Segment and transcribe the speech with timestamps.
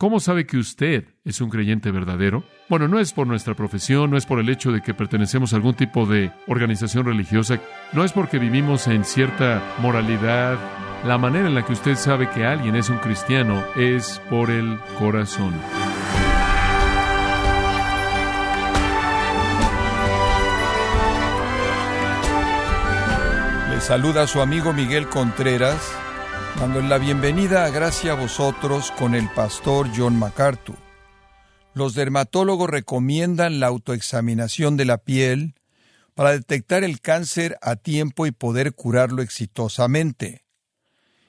[0.00, 2.44] ¿Cómo sabe que usted es un creyente verdadero?
[2.68, 5.56] Bueno, no es por nuestra profesión, no es por el hecho de que pertenecemos a
[5.56, 7.58] algún tipo de organización religiosa,
[7.92, 10.56] no es porque vivimos en cierta moralidad.
[11.04, 14.78] La manera en la que usted sabe que alguien es un cristiano es por el
[15.00, 15.52] corazón.
[23.68, 25.98] Le saluda su amigo Miguel Contreras
[26.58, 30.76] dando la bienvenida a Gracia a vosotros con el pastor John MacArthur.
[31.74, 35.54] Los dermatólogos recomiendan la autoexaminación de la piel
[36.14, 40.44] para detectar el cáncer a tiempo y poder curarlo exitosamente.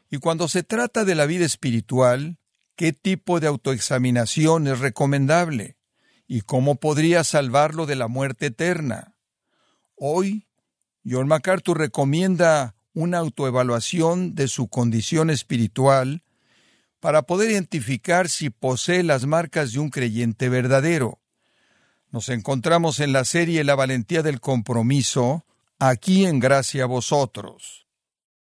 [0.10, 2.40] Y cuando se trata de la vida espiritual,
[2.76, 5.78] ¿qué tipo de autoexaminación es recomendable?
[6.26, 9.16] ¿Y cómo podría salvarlo de la muerte eterna?
[9.96, 10.48] Hoy,
[11.06, 16.22] John MacArthur recomienda una autoevaluación de su condición espiritual
[17.00, 21.20] para poder identificar si posee las marcas de un creyente verdadero.
[22.12, 25.46] Nos encontramos en la serie La valentía del compromiso,
[25.80, 27.88] aquí en gracia a vosotros.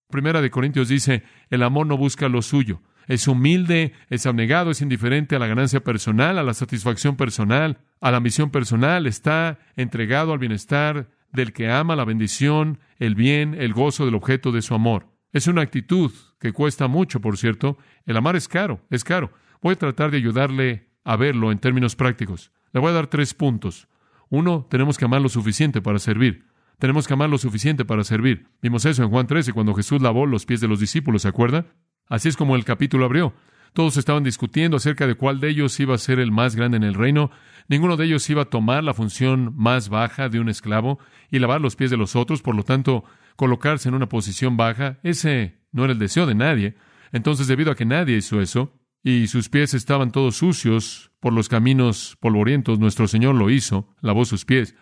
[0.08, 4.82] Primera de Corintios dice, el amor no busca lo suyo, es humilde, es abnegado, es
[4.82, 10.34] indiferente a la ganancia personal, a la satisfacción personal, a la misión personal, está entregado
[10.34, 14.74] al bienestar del que ama la bendición, el bien, el gozo del objeto de su
[14.74, 15.08] amor.
[15.32, 17.76] Es una actitud que cuesta mucho, por cierto.
[18.06, 19.32] El amar es caro, es caro.
[19.60, 22.52] Voy a tratar de ayudarle a verlo en términos prácticos.
[22.72, 23.88] Le voy a dar tres puntos.
[24.28, 26.46] Uno, tenemos que amar lo suficiente para servir.
[26.78, 28.46] Tenemos que amar lo suficiente para servir.
[28.62, 31.66] Vimos eso en Juan 13 cuando Jesús lavó los pies de los discípulos, ¿se acuerda?
[32.08, 33.34] Así es como el capítulo abrió.
[33.72, 36.84] Todos estaban discutiendo acerca de cuál de ellos iba a ser el más grande en
[36.84, 37.30] el reino.
[37.68, 40.98] Ninguno de ellos iba a tomar la función más baja de un esclavo
[41.30, 43.04] y lavar los pies de los otros, por lo tanto,
[43.36, 44.98] colocarse en una posición baja.
[45.02, 46.76] Ese no era el deseo de nadie.
[47.12, 51.48] Entonces, debido a que nadie hizo eso, y sus pies estaban todos sucios por los
[51.48, 54.74] caminos polvorientos, nuestro Señor lo hizo, lavó sus pies.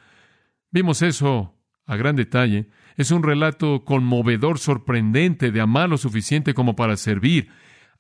[0.70, 2.69] Vimos eso a gran detalle.
[2.97, 7.50] Es un relato conmovedor, sorprendente, de amar lo suficiente como para servir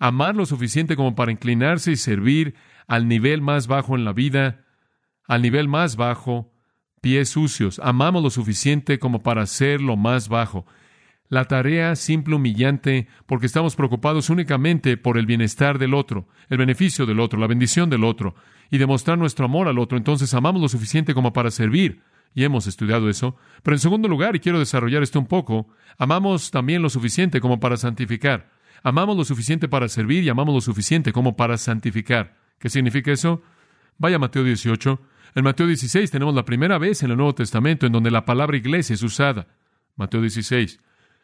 [0.02, 2.56] amar lo suficiente como para inclinarse y servir
[2.88, 4.64] al nivel más bajo en la vida,
[5.26, 6.52] al nivel más bajo,
[7.00, 7.80] pies sucios.
[7.82, 10.66] Amamos lo suficiente como para ser lo más bajo.
[11.28, 17.06] La tarea simple, humillante, porque estamos preocupados únicamente por el bienestar del otro, el beneficio
[17.06, 18.34] del otro, la bendición del otro,
[18.70, 19.96] y demostrar nuestro amor al otro.
[19.96, 22.02] Entonces amamos lo suficiente como para servir.
[22.34, 23.36] Y hemos estudiado eso.
[23.62, 25.68] Pero en segundo lugar, y quiero desarrollar esto un poco,
[25.98, 28.50] amamos también lo suficiente como para santificar.
[28.82, 32.36] Amamos lo suficiente para servir y amamos lo suficiente como para santificar.
[32.58, 33.42] ¿Qué significa eso?
[33.98, 35.00] Vaya Mateo 18.
[35.34, 38.56] En Mateo 16 tenemos la primera vez en el Nuevo Testamento en donde la palabra
[38.56, 39.46] iglesia es usada.
[39.96, 40.80] Mateo 16.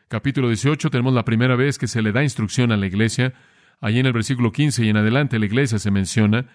[0.08, 3.34] Capítulo 18 tenemos la primera vez que se le da instrucción a la iglesia.
[3.80, 6.46] Allí en el versículo 15 y en adelante la iglesia se menciona.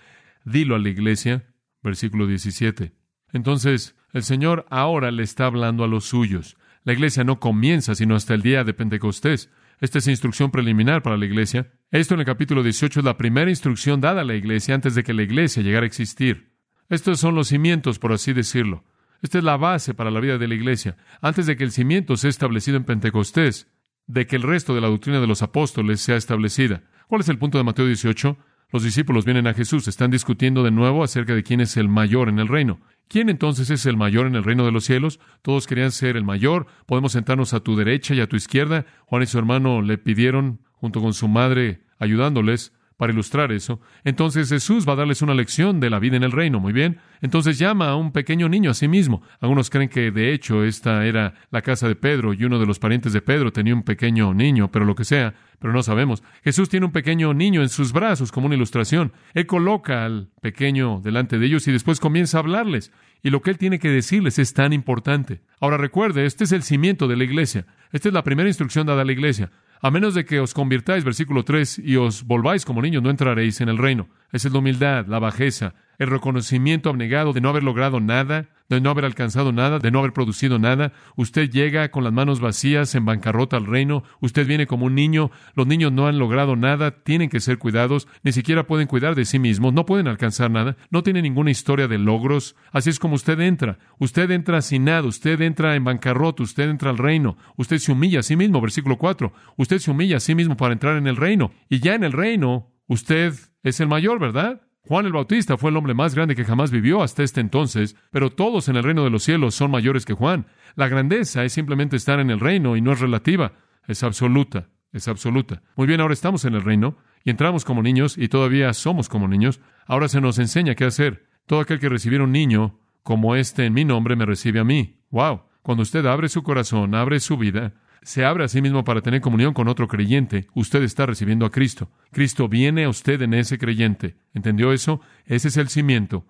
[0.44, 1.44] Dilo a la iglesia.
[1.84, 2.94] Versículo 17.
[3.34, 6.58] Entonces, el Señor ahora le está hablando a los suyos.
[6.84, 9.50] La iglesia no comienza sino hasta el día de Pentecostés.
[9.80, 11.72] Esta es instrucción preliminar para la iglesia.
[11.92, 15.04] Esto en el capítulo 18 es la primera instrucción dada a la iglesia antes de
[15.04, 16.53] que la iglesia llegara a existir.
[16.94, 18.84] Estos son los cimientos, por así decirlo.
[19.24, 20.96] Esta es la base para la vida de la iglesia.
[21.22, 23.68] Antes de que el cimiento sea establecido en Pentecostés,
[24.06, 26.84] de que el resto de la doctrina de los apóstoles sea establecida.
[27.08, 28.38] ¿Cuál es el punto de Mateo 18?
[28.72, 32.30] Los discípulos vienen a Jesús, están discutiendo de nuevo acerca de quién es el mayor
[32.30, 32.80] en el reino.
[33.08, 35.20] ¿Quién entonces es el mayor en el reino de los cielos?
[35.42, 36.68] Todos querían ser el mayor.
[36.86, 38.86] Podemos sentarnos a tu derecha y a tu izquierda.
[39.08, 43.80] Juan y su hermano le pidieron, junto con su madre, ayudándoles, para ilustrar eso.
[44.04, 47.00] Entonces Jesús va a darles una lección de la vida en el reino, muy bien.
[47.24, 49.22] Entonces llama a un pequeño niño a sí mismo.
[49.40, 52.80] Algunos creen que de hecho esta era la casa de Pedro y uno de los
[52.80, 56.22] parientes de Pedro tenía un pequeño niño, pero lo que sea, pero no sabemos.
[56.44, 59.14] Jesús tiene un pequeño niño en sus brazos como una ilustración.
[59.34, 62.92] Él coloca al pequeño delante de ellos y después comienza a hablarles.
[63.24, 65.40] Y lo que él tiene que decirles es tan importante.
[65.62, 67.66] Ahora recuerde, este es el cimiento de la iglesia.
[67.94, 69.50] Esta es la primera instrucción dada a la iglesia.
[69.82, 73.62] A menos de que os convirtáis, versículo 3, y os volváis como niños, no entraréis
[73.62, 74.10] en el reino.
[74.34, 78.82] Esa es la humildad, la bajeza, el reconocimiento abnegado de no haber logrado nada, de
[78.82, 80.94] no haber alcanzado nada, de no haber producido nada.
[81.16, 84.04] Usted llega con las manos vacías en bancarrota al reino.
[84.20, 85.32] Usted viene como un niño.
[85.54, 89.26] Los niños no han logrado nada, tienen que ser cuidados, ni siquiera pueden cuidar de
[89.26, 92.56] sí mismos, no pueden alcanzar nada, no tienen ninguna historia de logros.
[92.72, 93.80] Así es como usted entra.
[94.00, 97.38] Usted entra sin nada, usted entra en bancarrota, usted entra al reino.
[97.58, 99.34] Usted se humilla a sí mismo, versículo 4.
[99.58, 101.52] Usted se humilla a sí mismo para entrar en el reino.
[101.70, 104.62] Y ya en el reino, usted es el mayor, ¿verdad?
[104.86, 108.32] Juan el Bautista fue el hombre más grande que jamás vivió hasta este entonces, pero
[108.32, 110.46] todos en el reino de los cielos son mayores que Juan.
[110.76, 113.54] La grandeza es simplemente estar en el reino y no es relativa,
[113.88, 115.62] es absoluta, es absoluta.
[115.78, 119.30] Muy bien, ahora estamos en el reino y entramos como niños y todavía somos como
[119.30, 121.28] niños, ahora se nos enseña qué hacer.
[121.46, 125.00] Todo aquel que recibiera un niño como este en mi nombre me recibe a mí.
[125.12, 125.44] ¡Wow!
[125.62, 129.22] Cuando usted abre su corazón, abre su vida, se abre a sí mismo para tener
[129.22, 131.90] comunión con otro creyente, usted está recibiendo a Cristo.
[132.12, 134.16] Cristo viene a usted en ese creyente.
[134.34, 135.02] ¿Entendió eso?
[135.26, 136.26] Ese es el cimiento.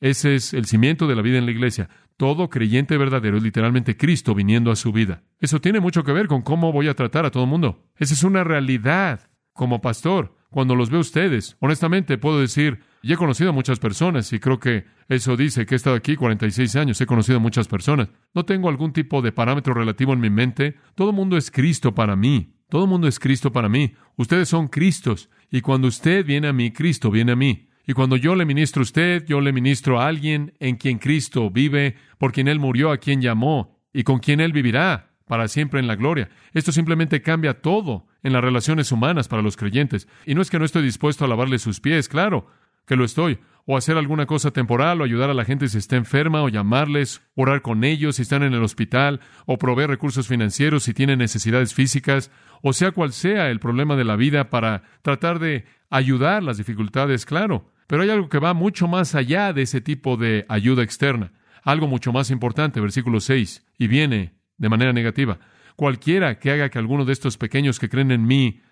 [0.00, 1.88] Ese es el cimiento de la vida en la iglesia.
[2.16, 5.22] Todo creyente verdadero es literalmente Cristo viniendo a su vida.
[5.38, 7.84] Eso tiene mucho que ver con cómo voy a tratar a todo el mundo.
[7.96, 9.28] Esa es una realidad.
[9.52, 14.32] Como pastor, cuando los veo ustedes, honestamente puedo decir, y he conocido a muchas personas
[14.32, 17.68] y creo que eso dice que he estado aquí 46 años, he conocido a muchas
[17.68, 18.08] personas.
[18.32, 20.76] No tengo algún tipo de parámetro relativo en mi mente.
[20.94, 22.54] Todo mundo es Cristo para mí.
[22.70, 23.92] Todo el mundo es Cristo para mí.
[24.16, 25.28] Ustedes son Cristos.
[25.50, 27.68] Y cuando usted viene a mí, Cristo viene a mí.
[27.86, 31.50] Y cuando yo le ministro a usted, yo le ministro a alguien en quien Cristo
[31.50, 35.80] vive, por quien Él murió, a quien llamó, y con quien Él vivirá para siempre
[35.80, 36.30] en la gloria.
[36.54, 40.08] Esto simplemente cambia todo en las relaciones humanas para los creyentes.
[40.26, 42.48] Y no es que no estoy dispuesto a lavarle sus pies, claro
[42.86, 45.96] que lo estoy, o hacer alguna cosa temporal, o ayudar a la gente si está
[45.96, 50.84] enferma, o llamarles, orar con ellos si están en el hospital, o proveer recursos financieros
[50.84, 52.32] si tienen necesidades físicas,
[52.62, 57.26] o sea cual sea el problema de la vida para tratar de ayudar las dificultades,
[57.26, 57.72] claro.
[57.86, 61.32] Pero hay algo que va mucho más allá de ese tipo de ayuda externa,
[61.62, 65.38] algo mucho más importante, versículo 6, y viene de manera negativa.
[65.76, 68.62] Cualquiera que haga que alguno de estos pequeños que creen en mí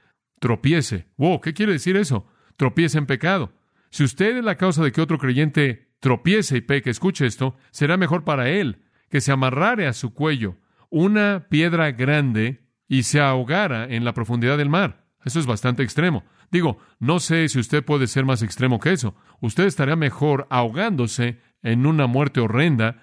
[0.41, 1.07] tropiece.
[1.17, 2.27] Wow, ¿qué quiere decir eso?
[2.57, 3.53] Tropiece en pecado.
[3.91, 7.97] Si usted es la causa de que otro creyente tropiece y peque, escuche esto, será
[7.97, 10.57] mejor para él que se amarrare a su cuello
[10.91, 15.07] una piedra grande y se ahogara en la profundidad del mar.
[15.25, 16.25] Eso es bastante extremo.
[16.51, 19.15] Digo, no sé si usted puede ser más extremo que eso.
[19.41, 23.03] Usted estaría mejor ahogándose en una muerte horrenda,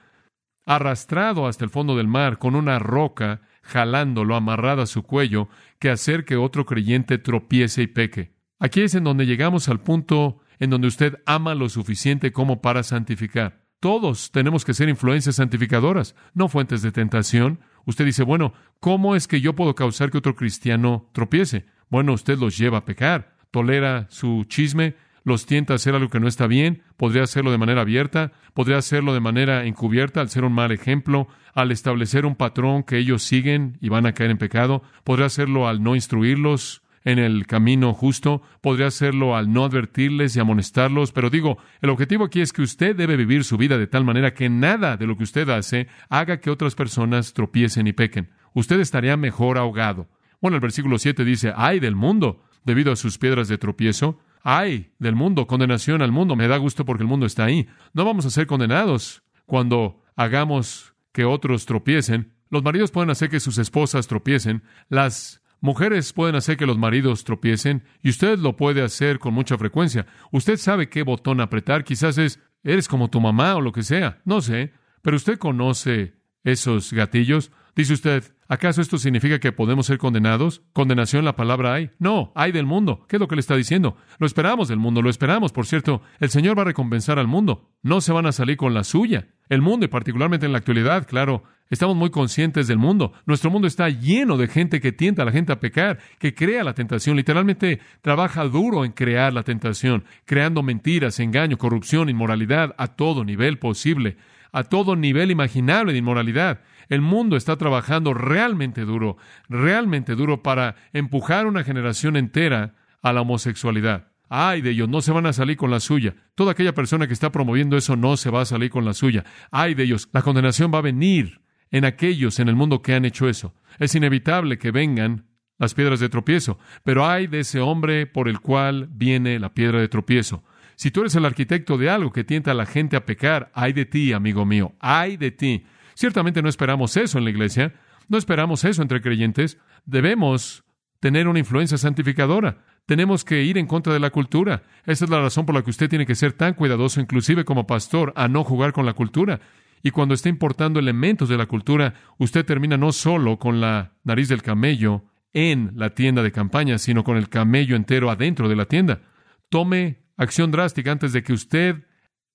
[0.65, 5.47] arrastrado hasta el fondo del mar con una roca jalándolo amarrado a su cuello,
[5.79, 8.33] que hacer que otro creyente tropiece y peque.
[8.59, 12.83] Aquí es en donde llegamos al punto en donde usted ama lo suficiente como para
[12.83, 13.65] santificar.
[13.79, 17.62] Todos tenemos que ser influencias santificadoras, no fuentes de tentación.
[17.85, 21.65] Usted dice, bueno, ¿cómo es que yo puedo causar que otro cristiano tropiece?
[21.89, 26.19] Bueno, usted los lleva a pecar, tolera su chisme, los tienta a hacer algo que
[26.19, 30.44] no está bien, podría hacerlo de manera abierta, podría hacerlo de manera encubierta al ser
[30.44, 34.38] un mal ejemplo, al establecer un patrón que ellos siguen y van a caer en
[34.38, 40.35] pecado, podría hacerlo al no instruirlos, en el camino justo, podría hacerlo al no advertirles
[40.35, 43.88] y amonestarlos, pero digo, el objetivo aquí es que usted debe vivir su vida de
[43.88, 47.94] tal manera que nada de lo que usted hace haga que otras personas tropiecen y
[47.94, 48.29] pequen.
[48.53, 50.07] Usted estaría mejor ahogado.
[50.41, 54.93] Bueno, el versículo 7 dice, ay del mundo, debido a sus piedras de tropiezo, ay
[54.99, 57.67] del mundo, condenación al mundo, me da gusto porque el mundo está ahí.
[57.93, 62.33] No vamos a ser condenados cuando hagamos que otros tropiecen.
[62.49, 67.23] Los maridos pueden hacer que sus esposas tropiecen, las Mujeres pueden hacer que los maridos
[67.23, 70.07] tropiecen y usted lo puede hacer con mucha frecuencia.
[70.31, 74.21] Usted sabe qué botón apretar, quizás es, eres como tu mamá o lo que sea,
[74.25, 74.73] no sé,
[75.03, 77.51] pero usted conoce esos gatillos.
[77.75, 80.62] Dice usted, ¿acaso esto significa que podemos ser condenados?
[80.74, 81.92] ¿Condenación la palabra hay?
[82.00, 83.06] No, hay del mundo.
[83.07, 83.95] ¿Qué es lo que le está diciendo?
[84.19, 85.53] Lo esperamos del mundo, lo esperamos.
[85.53, 87.71] Por cierto, el Señor va a recompensar al mundo.
[87.81, 89.30] No se van a salir con la suya.
[89.48, 93.13] El mundo, y particularmente en la actualidad, claro, estamos muy conscientes del mundo.
[93.25, 96.63] Nuestro mundo está lleno de gente que tienta a la gente a pecar, que crea
[96.63, 97.15] la tentación.
[97.15, 103.58] Literalmente trabaja duro en crear la tentación, creando mentiras, engaño, corrupción, inmoralidad a todo nivel
[103.60, 104.17] posible,
[104.51, 106.62] a todo nivel imaginable de inmoralidad.
[106.91, 109.15] El mundo está trabajando realmente duro,
[109.48, 114.10] realmente duro para empujar una generación entera a la homosexualidad.
[114.27, 116.15] Ay de ellos, no se van a salir con la suya.
[116.36, 119.24] Toda aquella persona que está promoviendo eso no se va a salir con la suya.
[119.51, 121.39] Ay de ellos, la condenación va a venir
[121.71, 123.55] en aquellos en el mundo que han hecho eso.
[123.79, 125.27] Es inevitable que vengan
[125.60, 129.79] las piedras de tropiezo, pero hay de ese hombre por el cual viene la piedra
[129.79, 130.43] de tropiezo.
[130.75, 133.71] Si tú eres el arquitecto de algo que tienta a la gente a pecar, hay
[133.71, 135.63] de ti, amigo mío, hay de ti.
[135.95, 137.74] Ciertamente no esperamos eso en la iglesia,
[138.07, 139.57] no esperamos eso entre creyentes.
[139.86, 140.63] Debemos
[141.00, 142.63] tener una influencia santificadora.
[142.86, 144.63] Tenemos que ir en contra de la cultura.
[144.86, 147.67] Esa es la razón por la que usted tiene que ser tan cuidadoso, inclusive como
[147.67, 149.39] pastor, a no jugar con la cultura.
[149.83, 154.27] Y cuando está importando elementos de la cultura, usted termina no solo con la nariz
[154.29, 158.65] del camello en la tienda de campaña, sino con el camello entero adentro de la
[158.65, 159.01] tienda.
[159.50, 161.83] Tome acción drástica antes de que usted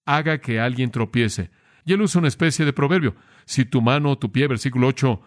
[0.04, 1.50] haga que alguien tropiece.
[1.84, 3.14] Y él usa una especie de proverbio.
[3.46, 5.20] Si tu mano o tu pie, versículo 8,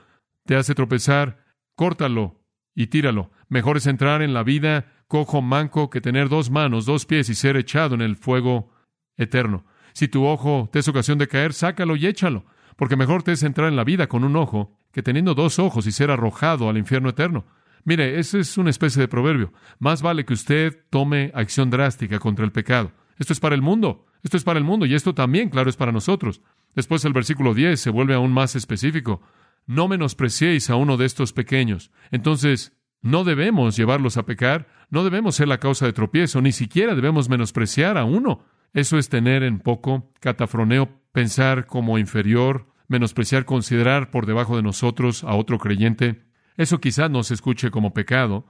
[0.46, 1.46] te hace tropezar,
[1.76, 2.44] córtalo
[2.76, 3.32] y tíralo.
[3.48, 7.36] Mejor es entrar en la vida cojo manco que tener dos manos, dos pies y
[7.36, 8.72] ser echado en el fuego
[9.18, 9.66] eterno.
[9.94, 12.46] Si tu ojo te es ocasión de caer, sácalo y échalo,
[12.78, 15.88] porque mejor te es entrar en la vida con un ojo que teniendo dos ojos
[15.88, 17.46] y ser arrojado al infierno eterno.
[17.84, 19.52] Mire, ese es una especie de proverbio.
[19.80, 22.92] Más vale que usted tome acción drástica contra el pecado.
[23.18, 24.06] Esto es para el mundo.
[24.24, 26.42] Esto es para el mundo y esto también, claro, es para nosotros.
[26.76, 29.22] Después el versículo 10 se vuelve aún más específico.
[29.66, 31.92] No menospreciéis a uno de estos pequeños.
[32.12, 36.96] Entonces, no debemos llevarlos a pecar, no debemos ser la causa de tropiezo, ni siquiera
[36.96, 38.44] debemos menospreciar a uno.
[38.74, 45.24] Eso es tener en poco catafroneo, pensar como inferior, menospreciar, considerar por debajo de nosotros
[45.24, 46.26] a otro creyente.
[46.58, 48.48] Eso quizás no se escuche como pecado,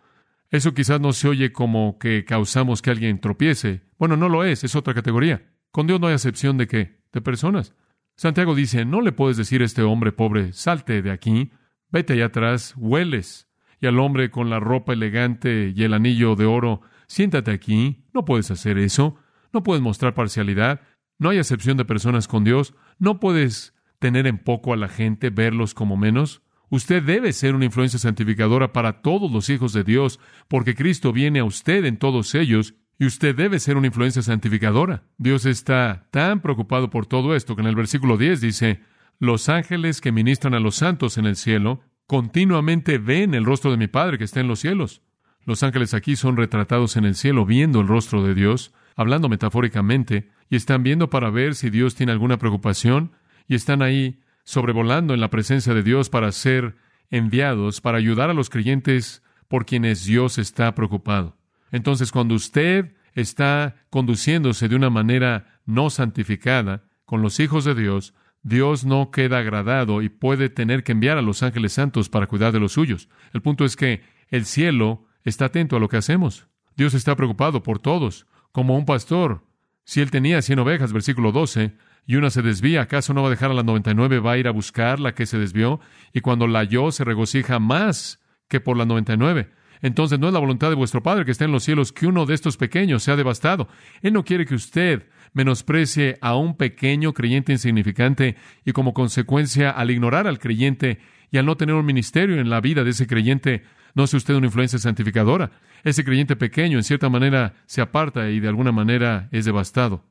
[0.49, 3.83] eso quizás no se oye como que causamos que alguien tropiece.
[3.99, 5.43] Bueno, no lo es, es otra categoría.
[5.71, 6.99] Con Dios no hay excepción de qué?
[7.11, 7.75] De personas.
[8.15, 11.51] Santiago dice, no le puedes decir a este hombre pobre, salte de aquí,
[11.89, 13.47] vete allá atrás, hueles.
[13.79, 18.25] Y al hombre con la ropa elegante y el anillo de oro, siéntate aquí, no
[18.25, 19.15] puedes hacer eso,
[19.53, 20.81] no puedes mostrar parcialidad,
[21.17, 25.29] no hay excepción de personas con Dios, no puedes tener en poco a la gente,
[25.29, 26.41] verlos como menos.
[26.69, 31.39] Usted debe ser una influencia santificadora para todos los hijos de Dios, porque Cristo viene
[31.39, 35.03] a usted en todos ellos y usted debe ser una influencia santificadora.
[35.17, 38.81] Dios está tan preocupado por todo esto que en el versículo 10 dice,
[39.19, 43.77] los ángeles que ministran a los santos en el cielo continuamente ven el rostro de
[43.77, 45.01] mi Padre que está en los cielos.
[45.45, 50.29] Los ángeles aquí son retratados en el cielo viendo el rostro de Dios, hablando metafóricamente,
[50.49, 53.13] y están viendo para ver si Dios tiene alguna preocupación,
[53.47, 56.75] y están ahí sobrevolando en la presencia de Dios para ser
[57.09, 61.38] enviados, para ayudar a los creyentes por quienes Dios está preocupado.
[61.71, 68.13] Entonces, cuando usted está conduciéndose de una manera no santificada con los hijos de Dios,
[68.41, 72.53] Dios no queda agradado y puede tener que enviar a los ángeles santos para cuidar
[72.53, 73.09] de los suyos.
[73.33, 76.47] El punto es que el cielo está atento a lo que hacemos.
[76.75, 79.43] Dios está preocupado por todos, como un pastor.
[79.83, 83.31] Si él tenía cien ovejas, versículo 12, y una se desvía, ¿acaso no va a
[83.31, 84.19] dejar a las noventa y nueve?
[84.19, 85.79] Va a ir a buscar la que se desvió,
[86.13, 89.51] y cuando la halló se regocija más que por las noventa y nueve.
[89.81, 92.25] Entonces no es la voluntad de vuestro Padre que está en los cielos que uno
[92.25, 93.67] de estos pequeños sea devastado.
[94.01, 99.91] Él no quiere que usted menosprecie a un pequeño creyente insignificante y como consecuencia al
[99.91, 100.99] ignorar al creyente
[101.31, 104.33] y al no tener un ministerio en la vida de ese creyente, no sea usted
[104.33, 105.51] una influencia santificadora.
[105.83, 110.03] Ese creyente pequeño en cierta manera se aparta y de alguna manera es devastado.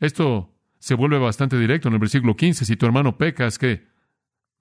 [0.00, 2.64] Esto se vuelve bastante directo en el versículo 15.
[2.64, 3.86] Si tu hermano peca, es que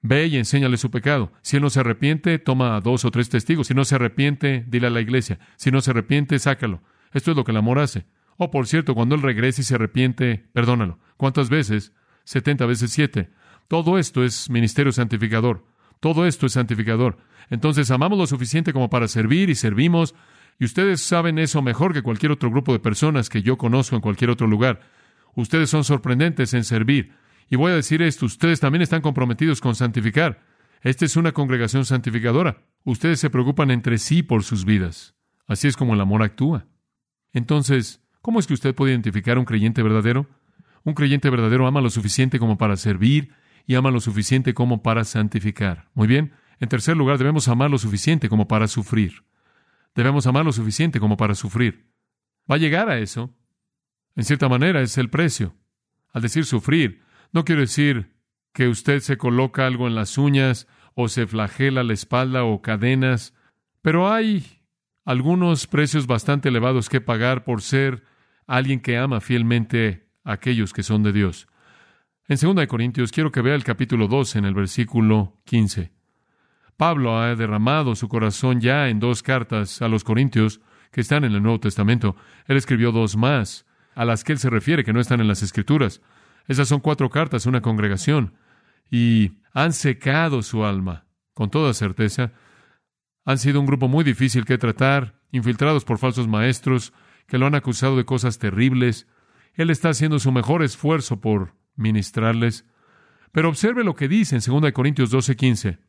[0.05, 1.31] Ve y enséñale su pecado.
[1.41, 3.67] Si él no se arrepiente, toma a dos o tres testigos.
[3.67, 5.39] Si no se arrepiente, dile a la iglesia.
[5.55, 6.81] Si no se arrepiente, sácalo.
[7.13, 8.05] Esto es lo que el amor hace.
[8.35, 10.99] Oh, por cierto, cuando él regrese y se arrepiente, perdónalo.
[11.15, 11.93] ¿Cuántas veces?
[12.25, 13.29] Setenta veces siete.
[13.69, 15.65] Todo esto es ministerio santificador.
[16.01, 17.17] Todo esto es santificador.
[17.49, 20.15] Entonces amamos lo suficiente como para servir y servimos.
[20.59, 24.01] Y ustedes saben eso mejor que cualquier otro grupo de personas que yo conozco en
[24.01, 24.81] cualquier otro lugar.
[25.33, 27.13] Ustedes son sorprendentes en servir.
[27.49, 30.43] Y voy a decir esto, ustedes también están comprometidos con santificar.
[30.81, 32.61] Esta es una congregación santificadora.
[32.83, 35.15] Ustedes se preocupan entre sí por sus vidas.
[35.47, 36.65] Así es como el amor actúa.
[37.31, 40.27] Entonces, ¿cómo es que usted puede identificar un creyente verdadero?
[40.83, 43.33] Un creyente verdadero ama lo suficiente como para servir
[43.65, 45.89] y ama lo suficiente como para santificar.
[45.93, 46.33] Muy bien.
[46.59, 49.23] En tercer lugar, debemos amar lo suficiente como para sufrir.
[49.95, 51.89] Debemos amar lo suficiente como para sufrir.
[52.49, 53.33] Va a llegar a eso.
[54.15, 55.55] En cierta manera es el precio.
[56.11, 57.01] Al decir sufrir,
[57.33, 58.13] no quiero decir
[58.53, 63.33] que usted se coloca algo en las uñas o se flagela la espalda o cadenas,
[63.81, 64.61] pero hay
[65.03, 68.03] algunos precios bastante elevados que pagar por ser
[68.47, 71.47] alguien que ama fielmente a aquellos que son de Dios.
[72.27, 75.91] En 2 Corintios quiero que vea el capítulo 2 en el versículo 15.
[76.77, 80.61] Pablo ha derramado su corazón ya en dos cartas a los Corintios
[80.91, 82.15] que están en el Nuevo Testamento.
[82.47, 85.43] Él escribió dos más, a las que él se refiere que no están en las
[85.43, 86.01] Escrituras.
[86.47, 88.33] Esas son cuatro cartas, una congregación,
[88.91, 92.33] y han secado su alma, con toda certeza.
[93.25, 96.93] Han sido un grupo muy difícil que tratar, infiltrados por falsos maestros,
[97.27, 99.07] que lo han acusado de cosas terribles.
[99.53, 102.65] Él está haciendo su mejor esfuerzo por ministrarles.
[103.31, 105.79] Pero observe lo que dice en 2 Corintios 12:15.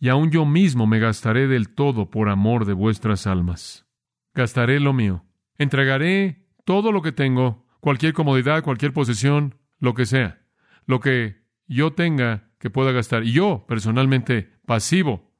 [0.00, 3.86] Y aun yo mismo me gastaré del todo por amor de vuestras almas.
[4.34, 5.24] Gastaré lo mío.
[5.58, 10.40] Entregaré todo lo que tengo, cualquier comodidad, cualquier posesión, lo que sea,
[10.86, 13.24] lo que yo tenga que pueda gastar.
[13.24, 15.34] Yo, personalmente, pasivo,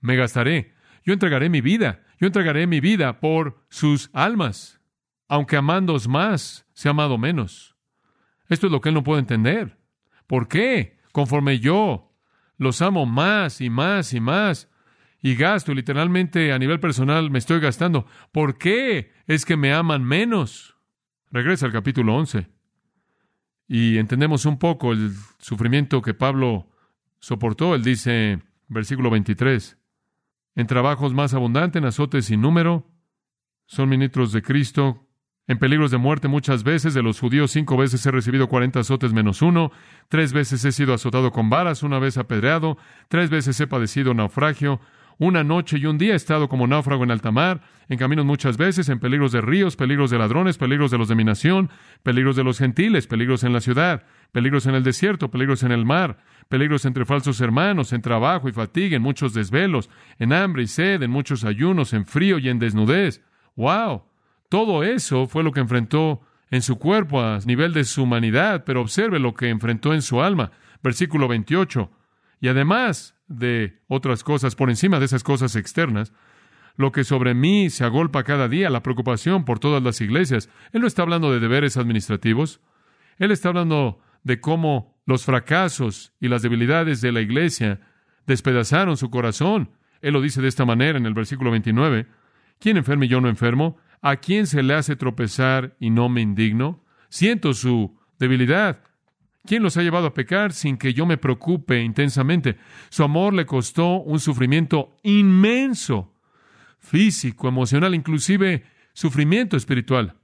[0.00, 0.72] me gastaré.
[1.04, 2.04] Yo entregaré mi vida.
[2.20, 4.80] Yo entregaré mi vida por sus almas.
[5.26, 7.76] Aunque amándos más, se ha amado menos.
[8.48, 9.80] Esto es lo que él no puede entender.
[10.28, 11.00] ¿Por qué?
[11.10, 12.14] Conforme yo
[12.56, 14.70] los amo más y más y más
[15.20, 18.06] y gasto, literalmente a nivel personal me estoy gastando.
[18.30, 20.76] ¿Por qué es que me aman menos?
[21.32, 22.57] Regresa al capítulo 11
[23.68, 26.66] y entendemos un poco el sufrimiento que Pablo
[27.20, 27.74] soportó.
[27.74, 29.78] Él dice, versículo 23,
[30.56, 32.86] en trabajos más abundantes, en azotes sin número,
[33.66, 35.06] son ministros de Cristo,
[35.46, 39.12] en peligros de muerte muchas veces, de los judíos cinco veces he recibido cuarenta azotes
[39.12, 39.70] menos uno,
[40.08, 44.80] tres veces he sido azotado con varas, una vez apedreado, tres veces he padecido naufragio,
[45.18, 48.56] una noche y un día he estado como náufrago en alta mar, en caminos muchas
[48.56, 51.70] veces, en peligros de ríos, peligros de ladrones, peligros de los de mi nación,
[52.02, 55.84] peligros de los gentiles, peligros en la ciudad, peligros en el desierto, peligros en el
[55.84, 60.66] mar, peligros entre falsos hermanos, en trabajo y fatiga, en muchos desvelos, en hambre y
[60.66, 63.22] sed, en muchos ayunos, en frío y en desnudez.
[63.56, 64.04] ¡Wow!
[64.48, 66.20] Todo eso fue lo que enfrentó
[66.50, 70.22] en su cuerpo a nivel de su humanidad, pero observe lo que enfrentó en su
[70.22, 70.52] alma.
[70.82, 71.90] Versículo 28.
[72.40, 76.12] Y además de otras cosas, por encima de esas cosas externas,
[76.76, 80.48] lo que sobre mí se agolpa cada día, la preocupación por todas las iglesias.
[80.72, 82.60] Él no está hablando de deberes administrativos.
[83.18, 87.80] Él está hablando de cómo los fracasos y las debilidades de la iglesia
[88.26, 89.70] despedazaron su corazón.
[90.02, 92.06] Él lo dice de esta manera en el versículo 29.
[92.60, 93.78] ¿Quién enferma y yo no enfermo?
[94.00, 96.84] ¿A quién se le hace tropezar y no me indigno?
[97.08, 98.82] Siento su debilidad.
[99.48, 102.58] ¿Quién los ha llevado a pecar sin que yo me preocupe intensamente?
[102.90, 106.12] Su amor le costó un sufrimiento inmenso,
[106.78, 110.16] físico, emocional, inclusive sufrimiento espiritual.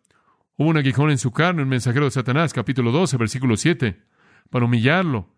[0.59, 3.99] Hubo un aguijón en su carne, un mensajero de Satanás, capítulo 12, versículo 7,
[4.50, 5.31] para humillarlo,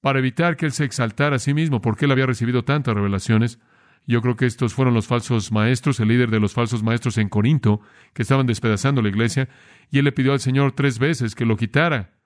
[0.00, 3.60] para evitar que él se exaltara a sí mismo, porque él había recibido tantas revelaciones.
[4.08, 7.28] Yo creo que estos fueron los falsos maestros, el líder de los falsos maestros en
[7.28, 7.80] Corinto,
[8.12, 9.48] que estaban despedazando la iglesia,
[9.88, 12.21] y él le pidió al Señor tres veces que lo quitara,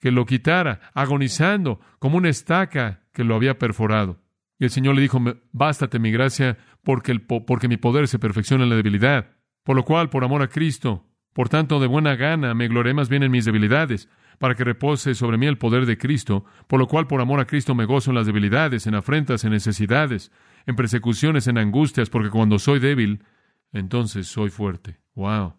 [0.00, 4.20] que lo quitara, agonizando como una estaca que lo había perforado.
[4.58, 5.20] Y el Señor le dijo,
[5.52, 9.30] bástate mi gracia, porque, porque mi poder se perfecciona en la debilidad.
[9.62, 13.08] Por lo cual, por amor a Cristo, por tanto, de buena gana me gloré más
[13.08, 16.86] bien en mis debilidades, para que repose sobre mí el poder de Cristo, por lo
[16.86, 20.32] cual por amor a Cristo me gozo en las debilidades, en afrentas, en necesidades,
[20.66, 23.24] en persecuciones, en angustias, porque cuando soy débil,
[23.72, 24.98] entonces soy fuerte.
[25.14, 25.57] Wow.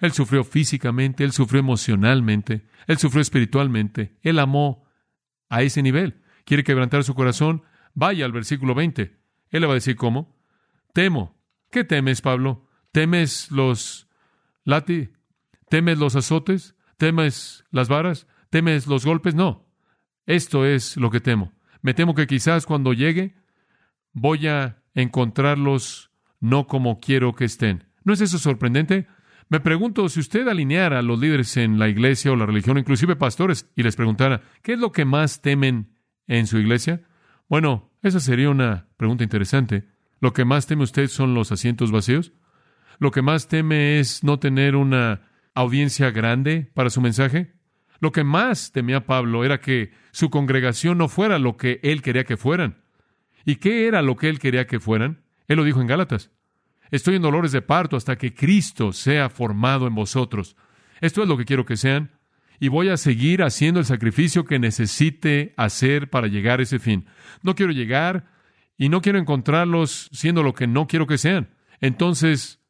[0.00, 4.86] Él sufrió físicamente, él sufrió emocionalmente, él sufrió espiritualmente, él amó
[5.48, 6.22] a ese nivel.
[6.44, 7.62] ¿Quiere quebrantar su corazón?
[7.94, 9.16] Vaya al versículo 20.
[9.50, 10.36] Él le va a decir cómo.
[10.92, 11.36] Temo.
[11.70, 12.68] ¿Qué temes, Pablo?
[12.92, 14.08] ¿Temes los
[14.64, 15.10] lati?
[15.68, 16.76] ¿Temes los azotes?
[16.96, 18.26] ¿Temes las varas?
[18.50, 19.34] ¿Temes los golpes?
[19.34, 19.66] No.
[20.26, 21.52] Esto es lo que temo.
[21.82, 23.36] Me temo que quizás cuando llegue
[24.12, 27.84] voy a encontrarlos no como quiero que estén.
[28.04, 29.08] ¿No es eso sorprendente?
[29.48, 33.14] Me pregunto si usted alineara a los líderes en la iglesia o la religión, inclusive
[33.14, 35.94] pastores, y les preguntara, ¿qué es lo que más temen
[36.26, 37.02] en su iglesia?
[37.48, 39.84] Bueno, esa sería una pregunta interesante.
[40.20, 42.32] ¿Lo que más teme usted son los asientos vacíos?
[42.98, 47.52] ¿Lo que más teme es no tener una audiencia grande para su mensaje?
[48.00, 52.24] Lo que más temía Pablo era que su congregación no fuera lo que él quería
[52.24, 52.82] que fueran.
[53.44, 55.22] ¿Y qué era lo que él quería que fueran?
[55.46, 56.32] Él lo dijo en Gálatas.
[56.90, 60.56] Estoy en dolores de parto hasta que Cristo sea formado en vosotros.
[61.00, 62.12] Esto es lo que quiero que sean.
[62.58, 67.06] Y voy a seguir haciendo el sacrificio que necesite hacer para llegar a ese fin.
[67.42, 68.30] No quiero llegar
[68.78, 71.50] y no quiero encontrarlos siendo lo que no quiero que sean.
[71.80, 72.60] Entonces,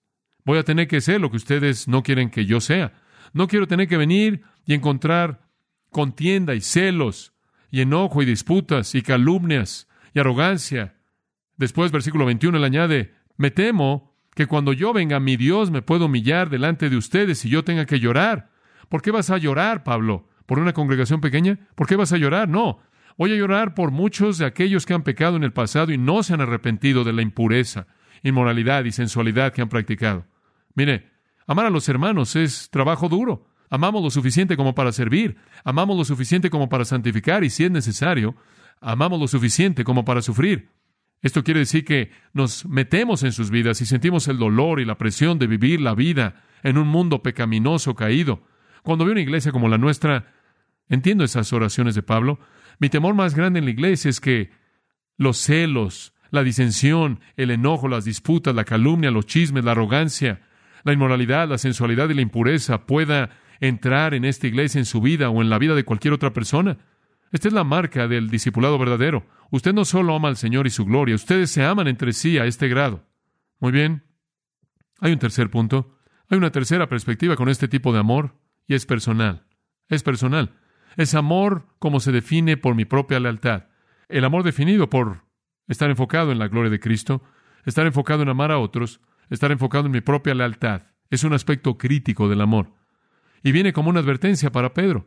[0.46, 2.92] Voy a tener que ser lo que ustedes no quieren que yo sea.
[3.32, 5.50] No quiero tener que venir y encontrar
[5.90, 7.34] contienda y celos
[7.68, 10.94] y enojo y disputas y calumnias y arrogancia.
[11.56, 14.05] Después, versículo 21, le añade, me temo
[14.36, 17.86] que cuando yo venga mi Dios me pueda humillar delante de ustedes y yo tenga
[17.86, 18.50] que llorar.
[18.90, 20.28] ¿Por qué vas a llorar, Pablo?
[20.44, 21.58] ¿Por una congregación pequeña?
[21.74, 22.46] ¿Por qué vas a llorar?
[22.46, 22.78] No.
[23.16, 26.22] Voy a llorar por muchos de aquellos que han pecado en el pasado y no
[26.22, 27.86] se han arrepentido de la impureza,
[28.22, 30.26] inmoralidad y sensualidad que han practicado.
[30.74, 31.12] Mire,
[31.46, 33.48] amar a los hermanos es trabajo duro.
[33.70, 37.70] Amamos lo suficiente como para servir, amamos lo suficiente como para santificar y si es
[37.70, 38.36] necesario,
[38.82, 40.68] amamos lo suficiente como para sufrir.
[41.22, 44.98] Esto quiere decir que nos metemos en sus vidas y sentimos el dolor y la
[44.98, 48.44] presión de vivir la vida en un mundo pecaminoso caído.
[48.82, 50.32] Cuando veo una iglesia como la nuestra,
[50.88, 52.38] entiendo esas oraciones de Pablo.
[52.78, 54.50] Mi temor más grande en la iglesia es que
[55.16, 60.42] los celos, la disensión, el enojo, las disputas, la calumnia, los chismes, la arrogancia,
[60.84, 65.30] la inmoralidad, la sensualidad y la impureza pueda entrar en esta iglesia, en su vida
[65.30, 66.76] o en la vida de cualquier otra persona.
[67.32, 69.26] Esta es la marca del discipulado verdadero.
[69.50, 72.46] Usted no solo ama al Señor y su gloria, ustedes se aman entre sí a
[72.46, 73.04] este grado.
[73.60, 74.04] Muy bien.
[75.00, 75.98] Hay un tercer punto.
[76.28, 78.34] Hay una tercera perspectiva con este tipo de amor
[78.66, 79.46] y es personal.
[79.88, 80.54] Es personal.
[80.96, 83.68] Es amor como se define por mi propia lealtad.
[84.08, 85.24] El amor definido por
[85.68, 87.22] estar enfocado en la gloria de Cristo,
[87.64, 90.82] estar enfocado en amar a otros, estar enfocado en mi propia lealtad.
[91.10, 92.72] Es un aspecto crítico del amor.
[93.42, 95.06] Y viene como una advertencia para Pedro.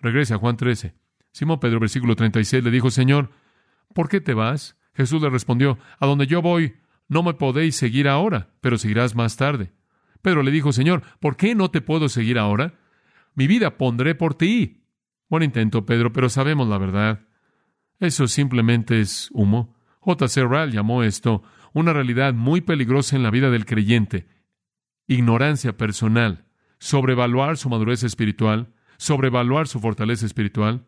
[0.00, 0.94] Regresa a Juan 13.
[1.32, 3.30] Simón Pedro, versículo 36, le dijo, Señor,
[3.98, 4.76] ¿por qué te vas?
[4.94, 6.76] Jesús le respondió, A donde yo voy,
[7.08, 9.72] no me podéis seguir ahora, pero seguirás más tarde.
[10.22, 12.74] Pedro le dijo, Señor, ¿por qué no te puedo seguir ahora?
[13.34, 14.84] Mi vida pondré por ti.
[15.28, 17.26] Buen intento, Pedro, pero sabemos la verdad.
[17.98, 19.74] Eso simplemente es humo.
[19.98, 20.28] J.
[20.28, 20.44] C.
[20.44, 24.28] Ryle llamó esto una realidad muy peligrosa en la vida del creyente.
[25.08, 26.44] Ignorancia personal,
[26.78, 30.86] sobrevaluar su madurez espiritual, sobrevaluar su fortaleza espiritual.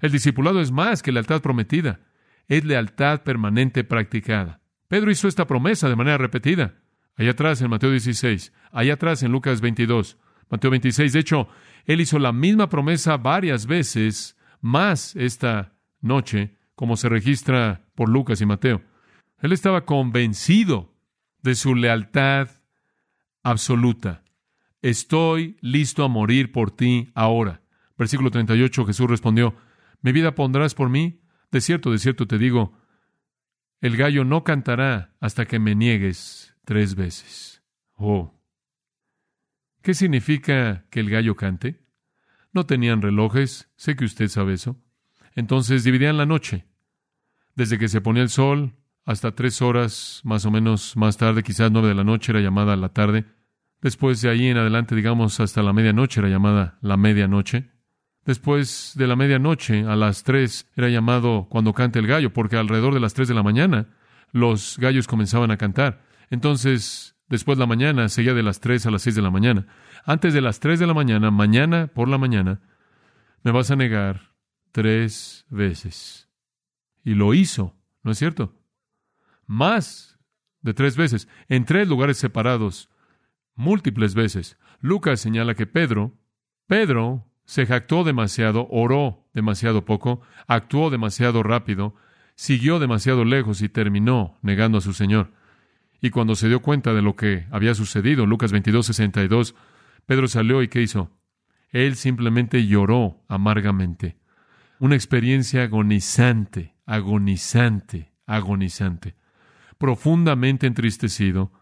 [0.00, 2.00] El discipulado es más que lealtad prometida,
[2.50, 4.60] es lealtad permanente practicada.
[4.88, 6.74] Pedro hizo esta promesa de manera repetida.
[7.16, 10.18] Allá atrás en Mateo 16, allá atrás en Lucas 22,
[10.50, 11.12] Mateo 26.
[11.12, 11.48] De hecho,
[11.84, 18.40] él hizo la misma promesa varias veces, más esta noche, como se registra por Lucas
[18.40, 18.82] y Mateo.
[19.40, 20.92] Él estaba convencido
[21.42, 22.48] de su lealtad
[23.44, 24.24] absoluta.
[24.82, 27.62] Estoy listo a morir por ti ahora.
[27.96, 29.54] Versículo 38, Jesús respondió,
[30.02, 31.19] ¿mi vida pondrás por mí?
[31.50, 32.76] De cierto, de cierto te digo,
[33.80, 37.62] el gallo no cantará hasta que me niegues tres veces.
[37.94, 38.34] Oh.
[39.82, 41.80] ¿Qué significa que el gallo cante?
[42.52, 44.76] No tenían relojes, sé que usted sabe eso.
[45.34, 46.66] Entonces dividían la noche.
[47.54, 51.70] Desde que se ponía el sol hasta tres horas más o menos más tarde, quizás
[51.72, 53.24] nueve de la noche era llamada la tarde.
[53.80, 57.70] Después de ahí en adelante, digamos, hasta la medianoche era llamada la medianoche.
[58.24, 62.94] Después de la medianoche a las tres era llamado cuando cante el gallo, porque alrededor
[62.94, 63.88] de las tres de la mañana
[64.32, 66.02] los gallos comenzaban a cantar.
[66.28, 69.66] Entonces, después de la mañana seguía de las tres a las seis de la mañana.
[70.04, 72.60] Antes de las tres de la mañana, mañana por la mañana,
[73.42, 74.34] me vas a negar
[74.72, 76.28] tres veces.
[77.02, 78.54] Y lo hizo, ¿no es cierto?
[79.46, 80.18] Más
[80.60, 82.90] de tres veces, en tres lugares separados,
[83.54, 84.58] múltiples veces.
[84.80, 86.18] Lucas señala que Pedro,
[86.66, 91.96] Pedro se jactó demasiado, oró demasiado poco, actuó demasiado rápido,
[92.36, 95.32] siguió demasiado lejos y terminó negando a su Señor.
[96.00, 99.56] Y cuando se dio cuenta de lo que había sucedido, Lucas 22, 62,
[100.06, 101.10] Pedro salió y ¿qué hizo?
[101.70, 104.16] Él simplemente lloró amargamente.
[104.78, 109.16] Una experiencia agonizante, agonizante, agonizante.
[109.76, 111.52] Profundamente entristecido,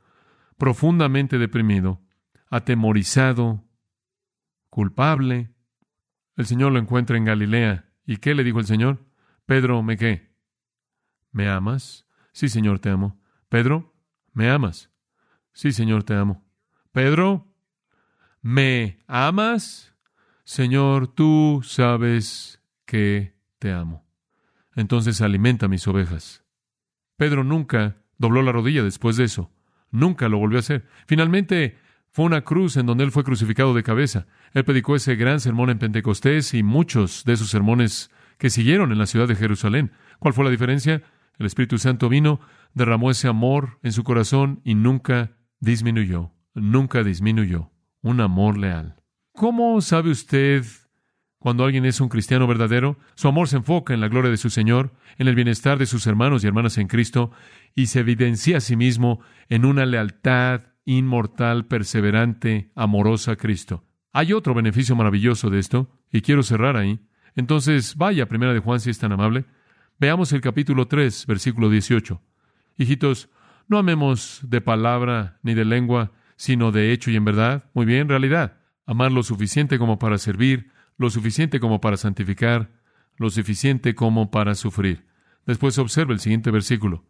[0.59, 2.03] profundamente deprimido,
[2.51, 3.65] atemorizado,
[4.69, 5.55] culpable,
[6.39, 7.91] el Señor lo encuentra en Galilea.
[8.07, 9.05] ¿Y qué le dijo el Señor?
[9.45, 10.31] Pedro, ¿me qué?
[11.33, 12.07] ¿Me amas?
[12.33, 13.21] Sí, Señor, te amo.
[13.49, 13.93] Pedro,
[14.33, 14.89] ¿me amas?
[15.53, 16.47] Sí, Señor, te amo.
[16.93, 17.53] Pedro,
[18.41, 19.97] ¿me amas?
[20.45, 24.07] Señor, tú sabes que te amo.
[24.77, 26.45] Entonces alimenta mis ovejas.
[27.17, 29.51] Pedro nunca dobló la rodilla después de eso.
[29.91, 30.87] Nunca lo volvió a hacer.
[31.09, 31.79] Finalmente,
[32.11, 34.27] fue una cruz en donde él fue crucificado de cabeza.
[34.53, 38.99] Él predicó ese gran sermón en Pentecostés y muchos de esos sermones que siguieron en
[38.99, 39.93] la ciudad de Jerusalén.
[40.19, 41.03] ¿Cuál fue la diferencia?
[41.39, 42.41] El Espíritu Santo vino,
[42.75, 47.71] derramó ese amor en su corazón y nunca disminuyó, nunca disminuyó.
[48.01, 48.97] Un amor leal.
[49.33, 50.65] ¿Cómo sabe usted
[51.39, 52.99] cuando alguien es un cristiano verdadero?
[53.17, 56.07] Su amor se enfoca en la gloria de su Señor, en el bienestar de sus
[56.07, 57.33] hermanos y hermanas en Cristo,
[57.75, 63.85] y se evidencia a sí mismo en una lealtad inmortal, perseverante, amorosa Cristo.
[64.11, 66.99] Hay otro beneficio maravilloso de esto, y quiero cerrar ahí.
[67.37, 69.45] Entonces, vaya, primera de Juan, si es tan amable.
[69.99, 72.23] Veamos el capítulo 3, versículo 18.
[72.79, 73.29] Hijitos,
[73.67, 77.65] no amemos de palabra ni de lengua, sino de hecho y en verdad.
[77.75, 78.57] Muy bien, realidad.
[78.87, 82.71] Amar lo suficiente como para servir, lo suficiente como para santificar,
[83.19, 85.05] lo suficiente como para sufrir.
[85.45, 87.05] Después observa el siguiente versículo.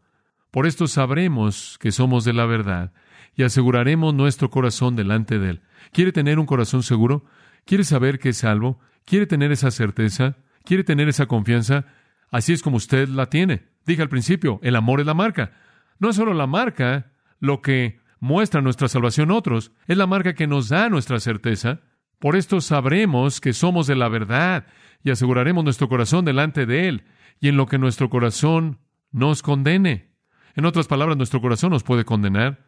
[0.51, 2.93] Por esto sabremos que somos de la verdad
[3.35, 5.61] y aseguraremos nuestro corazón delante de Él.
[5.93, 7.25] ¿Quiere tener un corazón seguro?
[7.65, 8.81] ¿Quiere saber que es salvo?
[9.05, 10.37] ¿Quiere tener esa certeza?
[10.65, 11.87] ¿Quiere tener esa confianza?
[12.31, 13.65] Así es como usted la tiene.
[13.87, 15.53] Dije al principio, el amor es la marca.
[15.99, 20.35] No es solo la marca lo que muestra nuestra salvación a otros, es la marca
[20.35, 21.81] que nos da nuestra certeza.
[22.19, 24.67] Por esto sabremos que somos de la verdad
[25.05, 27.05] y aseguraremos nuestro corazón delante de Él
[27.41, 28.81] y en lo que nuestro corazón
[29.13, 30.11] nos condene.
[30.55, 32.67] En otras palabras, nuestro corazón nos puede condenar.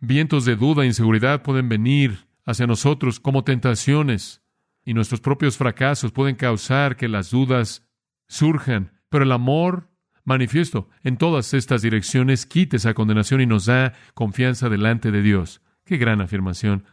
[0.00, 4.42] Vientos de duda e inseguridad pueden venir hacia nosotros como tentaciones
[4.84, 7.86] y nuestros propios fracasos pueden causar que las dudas
[8.28, 9.88] surjan, pero el amor
[10.24, 15.62] manifiesto en todas estas direcciones quita esa condenación y nos da confianza delante de Dios.
[15.84, 16.84] Qué gran afirmación.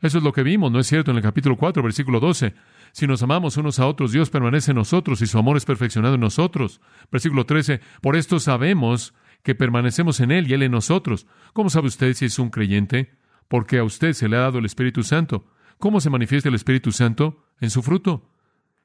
[0.00, 1.12] Eso es lo que vimos, ¿no es cierto?
[1.12, 2.54] En el capítulo 4, versículo 12.
[2.92, 6.16] Si nos amamos unos a otros, Dios permanece en nosotros y su amor es perfeccionado
[6.16, 6.80] en nosotros.
[7.10, 7.80] Versículo 13.
[8.00, 11.26] Por esto sabemos que permanecemos en Él y Él en nosotros.
[11.52, 13.10] ¿Cómo sabe usted si es un creyente?
[13.48, 15.46] Porque a usted se le ha dado el Espíritu Santo.
[15.78, 17.44] ¿Cómo se manifiesta el Espíritu Santo?
[17.60, 18.30] En su fruto.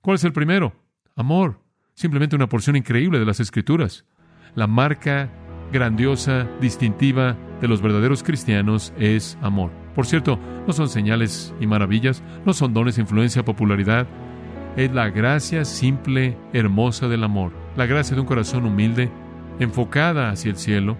[0.01, 0.73] ¿Cuál es el primero?
[1.15, 1.61] Amor.
[1.93, 4.05] Simplemente una porción increíble de las Escrituras.
[4.55, 5.31] La marca
[5.71, 9.71] grandiosa, distintiva de los verdaderos cristianos es amor.
[9.95, 14.07] Por cierto, no son señales y maravillas, no son dones, influencia, popularidad.
[14.75, 17.51] Es la gracia simple, hermosa del amor.
[17.75, 19.09] La gracia de un corazón humilde,
[19.59, 20.97] enfocada hacia el cielo,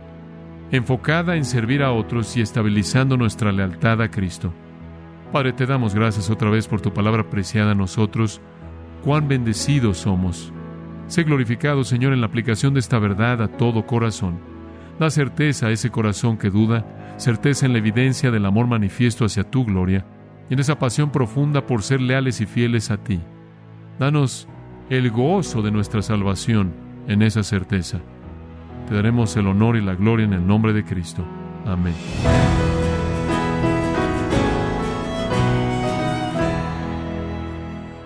[0.71, 4.53] enfocada en servir a otros y estabilizando nuestra lealtad a Cristo.
[5.31, 8.41] Padre, te damos gracias otra vez por tu palabra preciada a nosotros.
[9.03, 10.53] Cuán bendecidos somos.
[11.07, 14.39] Sé glorificado, Señor, en la aplicación de esta verdad a todo corazón.
[14.99, 19.43] Da certeza a ese corazón que duda, certeza en la evidencia del amor manifiesto hacia
[19.43, 20.05] tu gloria
[20.49, 23.19] y en esa pasión profunda por ser leales y fieles a ti.
[23.99, 24.47] Danos
[24.89, 26.73] el gozo de nuestra salvación
[27.07, 28.01] en esa certeza.
[28.87, 31.25] Te daremos el honor y la gloria en el nombre de Cristo.
[31.65, 31.93] Amén.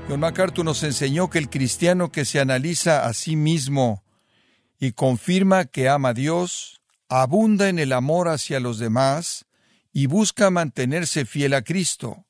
[0.10, 4.04] John MacArthur nos enseñó que el cristiano que se analiza a sí mismo
[4.80, 9.46] y confirma que ama a Dios, abunda en el amor hacia los demás
[9.94, 12.26] y busca mantenerse fiel a Cristo.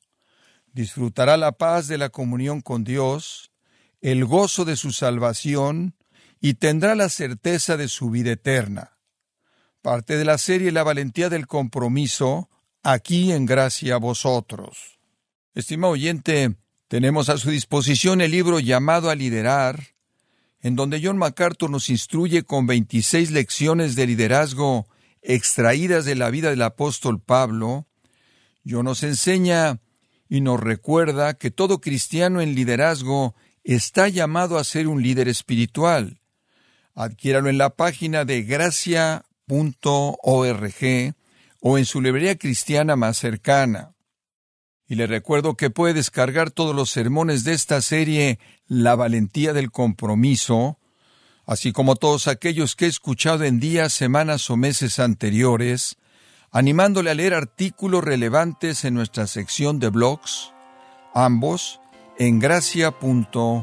[0.74, 3.50] Disfrutará la paz de la comunión con Dios,
[4.02, 5.94] el gozo de su salvación
[6.44, 8.98] y tendrá la certeza de su vida eterna.
[9.80, 12.50] Parte de la serie La valentía del compromiso,
[12.82, 14.98] aquí en gracia a vosotros.
[15.54, 16.56] Estimado oyente,
[16.88, 19.94] tenemos a su disposición el libro llamado a liderar,
[20.60, 24.88] en donde John MacArthur nos instruye con 26 lecciones de liderazgo
[25.22, 27.86] extraídas de la vida del apóstol Pablo.
[28.68, 29.80] John nos enseña
[30.28, 36.21] y nos recuerda que todo cristiano en liderazgo está llamado a ser un líder espiritual.
[36.94, 39.24] Adquiéralo en la página de gracia.org
[41.60, 43.94] o en su librería cristiana más cercana.
[44.86, 49.70] Y le recuerdo que puede descargar todos los sermones de esta serie La valentía del
[49.70, 50.78] compromiso,
[51.46, 55.96] así como todos aquellos que he escuchado en días, semanas o meses anteriores,
[56.50, 60.52] animándole a leer artículos relevantes en nuestra sección de blogs,
[61.14, 61.80] ambos
[62.18, 63.62] en gracia.org.